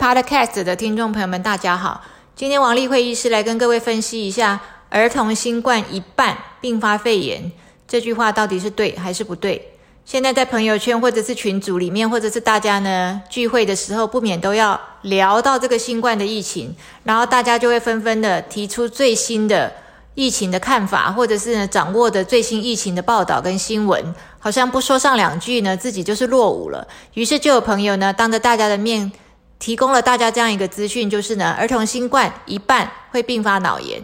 [0.00, 2.00] Podcast 的听众朋友们，大家好。
[2.34, 7.52] 今天王丽慧医师来跟各位分析一下“儿童新冠一半并发肺炎”
[7.86, 9.72] 这句话到底是对还是不对？
[10.06, 16.74] 现在在朋友圈或者是群组里面，或者是大家呢聚会的时候，不免都要聊到这个新冠的疫情，
[17.04, 19.70] 然后大家就会纷纷的提出最新的
[20.14, 24.02] 疫情的看法，或者是呢掌握的最新疫情的报道跟新闻，
[24.38, 26.88] 好像不说上两句呢，自己就是落伍了。
[27.12, 29.12] 于是就有朋友呢当着大家的面。
[29.60, 34.02] 提供了大家这样一个资讯，就是呢，儿童新冠一半会并发脑炎。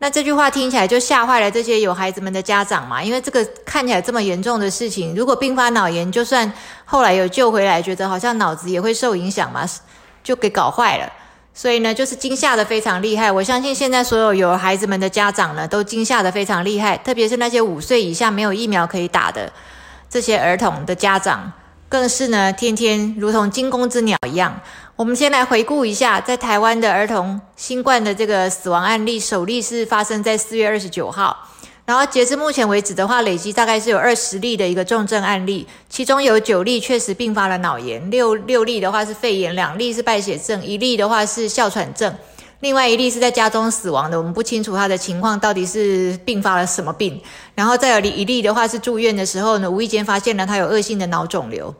[0.00, 6.52] 那这句话听起来就吓坏了这些有孩子们的家长嘛，因为这个看起来这么严重的事情，如果并发脑炎，就算
[6.84, 9.66] 后来有救回来，觉得好像脑子也会受影响嘛，
[10.22, 11.12] 就给搞坏了。
[11.52, 13.32] 所以呢，就是惊吓的非常厉害。
[13.32, 19.52] 我相信现在所有有孩子们的家长呢，都惊吓的非常厉害，特别是那些五岁以下没有疫苗可以打的
[20.08, 21.52] 这些儿童的家长，
[21.88, 24.60] 更是呢，天天如同惊弓之鸟一样。
[24.94, 31.48] 我们先来回顾一下，在台湾的儿童新冠的这个死亡案例，首例是发生在四月二十九号，
[31.86, 42.14] 然后截至目前为止的话，累计大概是有二十例的一个重症案例，其中有九例确实并发了脑炎，六六例的话是肺炎，两例是败血症，一例的话是哮喘症，
[42.60, 47.20] 另外一例是在家中死亡的，我们不清楚他的情况到底是并发了什么病，
[47.54, 51.74] 然后再有一例的话是住院的时候呢，无意间发现了他有恶性的脑肿瘤。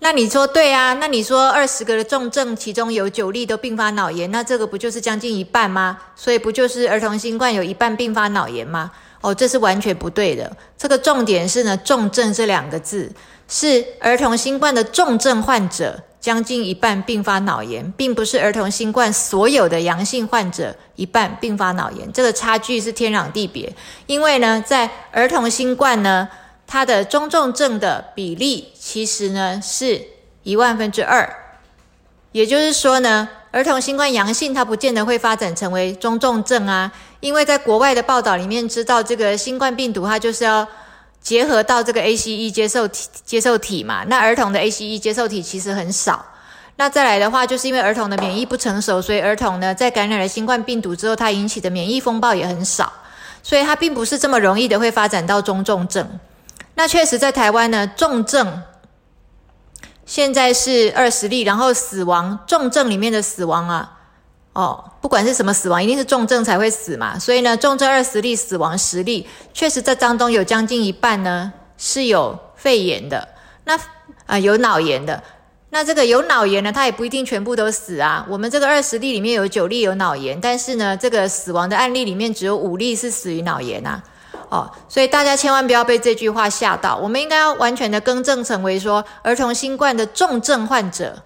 [0.00, 0.92] 那你说对啊？
[0.94, 5.98] 那你说二十个的重症，其中有九例都并发脑炎，那这个不就是将近一半吗？
[6.14, 8.90] 所以不就是儿童新冠有一半并发脑炎吗？
[9.20, 10.54] 哦，这是完全不对的。
[10.76, 13.10] 这个重点是呢，重症这两个字
[13.48, 23.72] 是儿童新冠的重症患者将近一半并发脑炎，并不是儿童新冠所有的阳性患者一半并发脑炎，这个差距是天壤地别。
[24.06, 26.28] 因为呢，在儿童新冠呢。
[26.68, 30.02] 它的中重症的比例其实呢是
[30.42, 31.24] 一万分之二，
[32.32, 40.66] 也就是说呢，儿童新冠阳性它不见得会发展成为中重症啊，因为在国外的报道里面知道这个新冠病毒它就是要
[41.26, 46.24] 结合到这个 ACE 接受体接受体嘛，那儿童的 ACE 接受体其实很少，
[46.76, 52.92] 那再来的话就是因为儿童的免疫不成熟，所以儿童呢在感染了新冠病毒之后，它引起的免疫风暴也很少，
[53.42, 56.08] 所以它并不是这么容易的会发展到中重症。
[56.76, 58.62] 那确实，在台湾呢，重症
[60.04, 63.98] 现在是二十例，然后死亡重症里面的死亡啊，
[64.52, 67.16] 哦，不管是什么死亡，一定是重症才会死嘛。
[67.16, 69.24] 所以呢，重症二十例，死亡十例，
[69.54, 73.28] 确实在当中有将近一半呢是有肺炎的，
[73.66, 73.78] 那
[74.26, 75.22] 啊有脑炎的。
[75.70, 78.26] 那这个有脑炎呢，他也不一定全部都死啊。
[78.28, 84.02] 我们这个二十例里面有九例有脑炎，但是呢，这个死亡的案例里面只有五例是死于脑炎啊。
[84.48, 86.96] 哦，所以大家千万不要被这句话吓到。
[86.96, 91.22] 我们应该要完全的更正成为说，儿童新冠的重症患者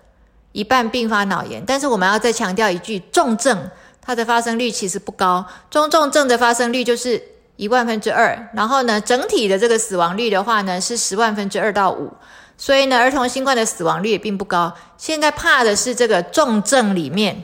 [0.53, 1.63] 一半并发脑炎。
[1.67, 7.23] 但是我们要再强调一句，重症它的发生率其实不高，中重症的发生率就是
[7.57, 8.51] 一万分之二。
[8.55, 12.13] 然后呢，整体的这个死亡率的话呢，是十万分之二到五。
[12.57, 14.75] 所以呢，儿童新冠的死亡率也并不高。
[14.99, 17.43] 现在怕的是这个重症里面。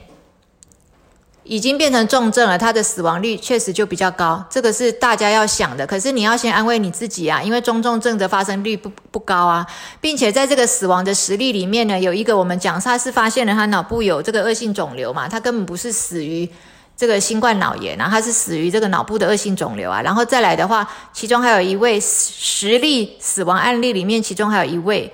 [1.48, 5.86] 已经变成重症了，他的死亡率确实就比较高，这个是大家要想的。
[5.86, 9.66] 可是你要先安慰你自己啊，因为中重症的发生率不不高啊，
[10.00, 16.48] 并且在这个死亡的实例里面呢，有一个我们讲他是发现了他脑部有这个恶性肿瘤嘛，他根本不是死于
[16.96, 20.02] 这个新冠脑炎啊，他是死于这个脑部的恶性肿瘤啊。
[20.02, 25.12] 然后再来的话，其中还有一位实例死亡案例里面，其中还有一位。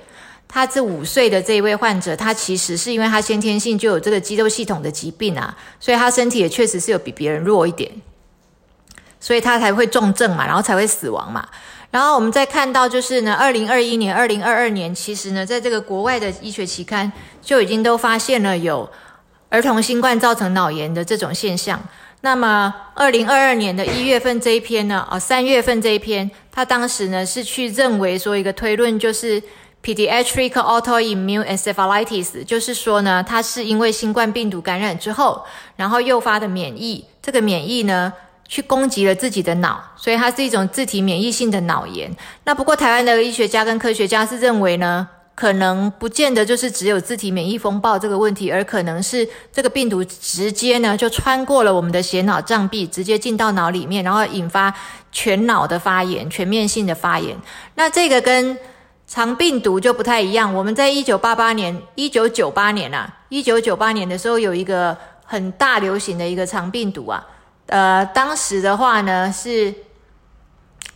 [0.54, 7.90] 他这五岁的这一位患者，他其实是因为他先天性就有这个肌肉系统的疾病啊，所以他身体也确实是有比别人弱一点，
[9.18, 11.48] 所以他才会重症嘛，然后才会死亡嘛。
[11.90, 18.86] 然后我们再看到就是呢，二零二一年、二零二二年，其实呢，在这个国外的医学期刊就已经都发现了有
[19.48, 21.82] 儿童新冠造成脑炎的这种现象。
[22.20, 29.42] 那么二零二二年的一月份这一篇呢，啊，三月份这一篇，他当时呢是去认为说一个推论就是。
[29.82, 35.44] Pediatric autoimmune encephalitis，就是说呢，它是因为新冠病毒感染之后，
[35.74, 38.12] 然后诱发的免疫，这个免疫呢，
[38.46, 42.14] 去攻击了自己的脑，所以它是一种自体免疫性的脑炎。
[42.44, 54.72] 那不过台湾的医学家跟科学家是认为呢，可能不见得就是只有自体免疫风暴这个问题，而可能是这个病毒直接呢就穿过了我们的血脑障壁，直接进到脑里面，然后引发
[55.10, 57.36] 全脑的发炎，全面性的发炎。
[57.74, 58.56] 那这个跟
[59.12, 60.54] 肠病毒就不太一样。
[60.54, 67.22] 我们在一九八八年、一九九八年啊，一九九八年的时候有一个很大流行的一个肠病毒啊，
[67.66, 69.74] 呃，当时的话呢是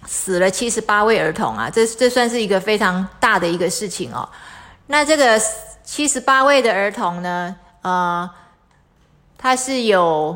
[0.07, 4.27] 死了七十八位儿童啊，这这算是一个非常大的一个事情哦。
[4.87, 5.39] 那这个
[5.85, 8.31] 七十八位的儿童呢，呃，
[9.37, 10.35] 他是有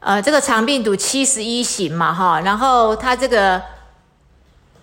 [0.00, 3.62] 呃这个肠病毒七十一型嘛，哈，然后他这个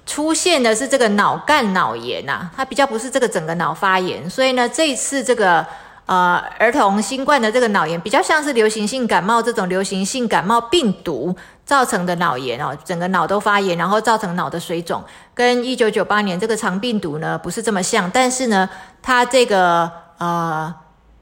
[0.05, 5.65] 出现的是这个脑干脑炎呐，它比较不是这个整个脑发炎，所以呢，这一次这个。
[6.07, 11.35] 呃，儿童新冠的这个脑炎比较像是流行性感冒这种流行性感冒病毒
[11.65, 15.03] 造成的脑炎哦，整个脑都发炎，然后造成脑的水肿，
[15.33, 18.69] 跟一九九八年这个肠病毒呢不是这么像，但是呢，
[19.01, 20.71] 它这个呃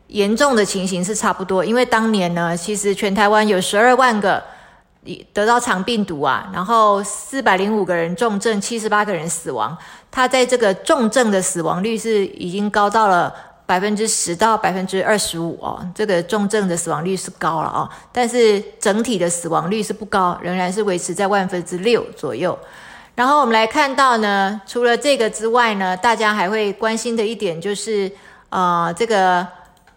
[0.07, 4.43] 严重的情形是差不多，因为当年呢，其实全台湾有十二万个
[5.33, 9.77] 得到肠病毒啊，然后四百零五个人重症，七十八个人死亡，
[10.11, 13.33] 它在这个重症的死亡率是已经高到了。
[13.65, 22.59] 百分之十到百分之二十五哦，这个重症的死亡率是高了哦，但是整体的死亡率是不高，仍然是维持在万分之六左右。
[23.15, 28.11] 然后我们来看到呢，除了这个之外呢，大家还会关心的一点就是，
[28.49, 29.47] 呃，这个。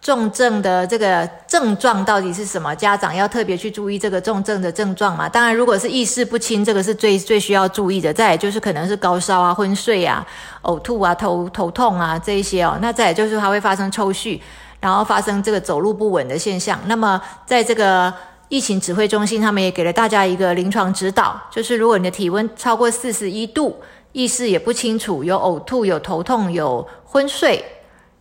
[0.01, 2.73] 重症的这个症状到底是什么？
[2.75, 5.27] 家长要特别去注意这个重症的症状嘛？
[5.27, 8.13] 当然，如果是意识不清，这个是最最需要注意的。
[8.13, 10.25] 再就是可能是高烧啊、昏睡啊、
[10.61, 12.77] 呕吐啊、头头痛啊这一些哦。
[12.81, 14.39] 那再就是它会发生抽搐，
[14.79, 16.79] 然后发生这个走路不稳的现象。
[16.85, 18.13] 那么在这个
[18.47, 23.75] 疫情指挥中心，他们也给了大家一个临床指导，就是如果你的体温超过四十一度，
[24.13, 27.65] 意识也不清楚，有呕吐、有头痛、有昏睡。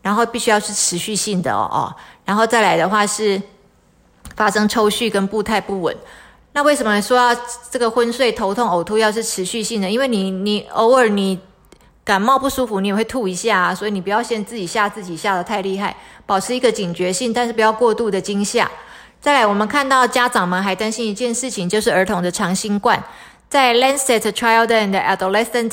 [0.06, 1.92] 然后必须要是持续性的哦哦，
[2.24, 3.42] 然后再来的话是
[4.36, 5.96] 发生抽搐跟步态不稳。
[6.52, 7.36] 那为什么说要
[7.72, 9.90] 这个昏睡、头痛、呕吐要是持续性的？
[9.90, 11.36] 因为你你偶尔你
[12.04, 18.70] 感冒不舒服，你也会吐一下啊，所以你不要先自己吓自己吓得太厉害，保持一个警觉性，但是不要过度的惊吓。
[19.20, 23.02] 再来，我们看到家长们还担心一件事情，就是儿童的长新冠，
[23.48, 25.72] 在 Lancet Child and Adolescent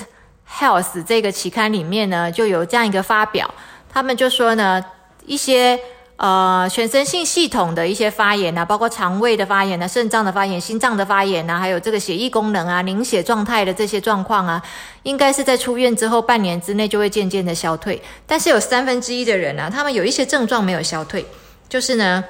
[0.50, 3.48] Health 这个期刊里面呢，就有这样一个发表。
[3.94, 4.84] 他们就说呢，
[5.28, 5.80] 一些
[6.16, 14.60] 呃全身性系统的一些发炎啊，包括肠胃的发炎啊、肾脏的发炎、心脏的发炎啊，还有这个血液功能啊、凝血状态的这些状况啊，
[15.04, 18.02] 应该是在出院之后半年之内就会渐渐的消退。
[18.26, 21.24] 但是有三分之一的人呢，他们有一些症状没有消退，
[21.70, 22.24] 就是呢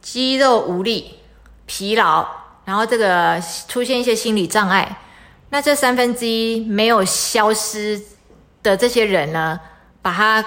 [0.00, 1.18] 肌肉无力、
[1.66, 2.24] 疲劳，
[2.64, 4.98] 然后这个出现一些心理障碍。
[5.50, 8.00] 那这三分之一没有消失
[8.62, 9.60] 的这些人呢？
[10.02, 10.44] 把它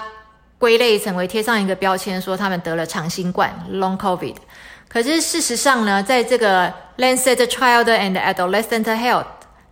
[0.58, 4.36] 归类成为贴上一个标签，说他们得了长新冠 （Long COVID）。
[4.88, 9.26] 可是事实上呢，在这个 Lancet Child and Adolescent Health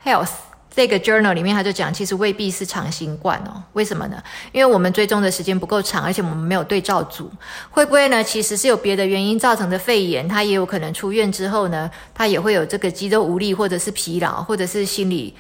[0.04, 0.30] Health
[0.74, 3.62] 这个 journal 里面，他就讲，其实未必是长新冠哦。
[3.74, 4.20] 为什么呢？
[4.50, 7.30] 因为我们追踪的时间不够长，而且我们没有对照组。
[7.70, 8.24] 会不会呢？
[8.24, 15.34] 其实是有别的原因造成的肺炎，他也有可能出院之后呢，他也会有这个肌肉无力，或者是疲劳，或者是心理。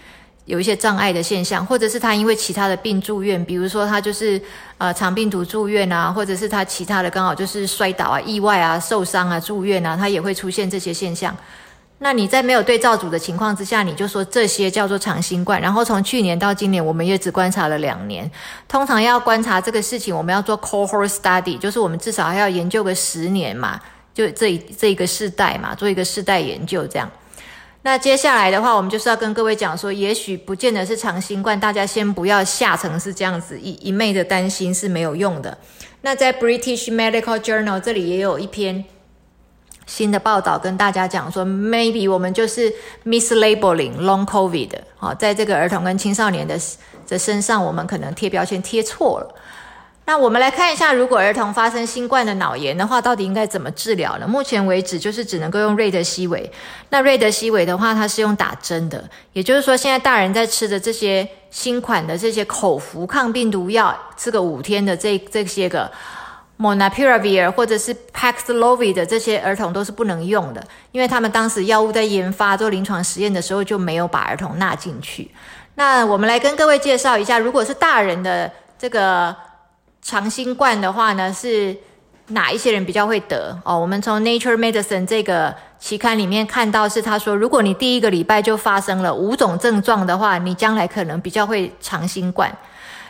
[0.46, 4.40] 有一些障碍的现象，或者是他因为其他的病住院，比如说他就是
[4.78, 11.34] 呃肠病毒住院啊，或者是他其他的刚好就是摔倒啊、意外啊、受伤啊住院啊，他也会出现这些现象。
[11.98, 15.58] 那你在没有对照组的情况之下，你就说这些叫做长新冠。
[15.58, 18.30] 然后从去年到今年，我们也只观察了两年。
[18.68, 23.80] 通常要观察这个事情，我们要做 cohort study，就是我们至少还要研究个十年嘛，
[24.12, 27.10] 就这这一个世代嘛，做一个世代研究这样。
[27.86, 35.58] 那接下来的话，我们就是要跟各位讲说，也许不见得是长新冠，大家先不要下成是这样子一一昧的担心是没有用的。
[36.00, 38.82] 那在 British Medical Journal 这里也有一篇
[39.84, 42.72] 新的报道跟大家讲说，maybe 我们就是
[43.04, 46.58] mislabeling long COVID，好，在这个儿童跟青少年的
[47.06, 49.34] 的身上，我们可能贴标签贴错了。
[50.06, 54.28] 那我们来看一下，如果儿童发生新冠的脑炎的话，到底应该怎么治疗呢？
[54.28, 56.52] 目前为止，就是只能够用瑞德西韦。
[56.90, 65.90] 那瑞德西韦的话，它是用打针的，也就是说，现在大人在吃的这些新款的这些口服抗病毒药，吃个五天的这这些个
[66.58, 75.30] Monapiravir 或者是 Paxlovid 的这些儿童都是不能用的，因为他们当时药物在研发做临床实验的时候就没有把儿童纳进去。
[75.76, 79.34] 那我们来跟各位介绍一下，如果是大人的这个。
[80.04, 81.74] 长新冠的话呢，是
[82.28, 83.78] 哪一些人比较会得哦？
[83.78, 92.54] 我们从 Nature Medicine 这个期刊里面看到，是他说，如果你第一个礼拜就发生了五种症状的话，你将来可能比较会长新冠。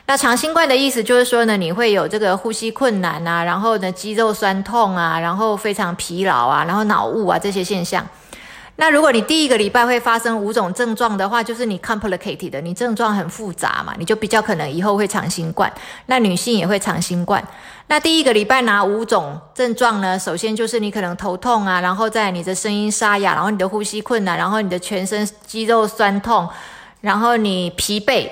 [0.06, 8.06] 那长新冠的意思就是说呢，你会有这个呼吸困难啊，然后呢肌肉酸痛啊，然后非常疲劳啊，然后脑雾啊这些现象。
[8.76, 15.73] 那如果你第一个礼拜会发生五种症状的话，就是你 complicated 的，你症状很复杂嘛，你就比较可能以后会长新冠。
[16.07, 17.47] 那女性也会长新冠。
[17.87, 26.49] 那第一个礼拜拿五种症状呢，首先就是你可能头痛啊，然后在你的声音沙哑，然后你的呼吸困难，然后你的全身肌肉酸痛，
[27.00, 28.28] 然后你疲惫，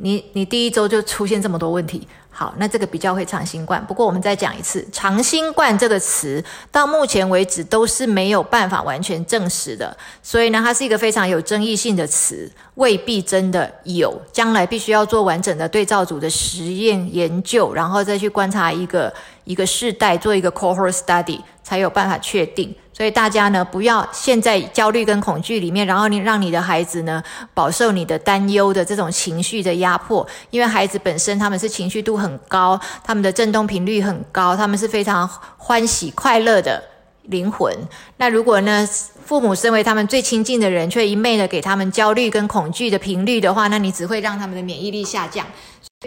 [0.00, 2.08] 你你第一周就出现这么多问题。
[2.32, 3.84] 好，那这个比较会长新冠。
[3.86, 14.18] 不过我们再讲一次，长新冠这个词到目前为止都是没有办法完全证实的，所以呢，它是一个非常有争议性的词，未必真的有。
[14.32, 19.12] 将来必须要做完整的对照组的实验研究，然后再去观察一个
[19.44, 22.74] 一个世代，做一个 cohort study，才有办法确定。
[23.00, 30.28] 所以大家呢，不要陷在焦虑跟恐惧里面，然后你让你的孩子呢，饱受你的担忧的这种情绪的压迫。
[30.50, 35.26] 因为孩子本身他们是情绪度很高，他们的振动频率很高，他们是非常
[35.56, 36.84] 欢喜快乐的
[37.22, 37.74] 灵魂。
[38.18, 38.86] 那如果呢，
[39.24, 45.46] 父母身为他们最亲近的人，却一昧的给他们焦虑跟恐惧的频率的话，那你只会让他们的免疫力下降。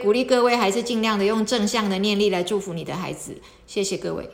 [0.04, 3.36] 鼓励各位还是尽量的用正向的念力来祝福你的孩子。
[3.66, 4.30] 谢谢各位。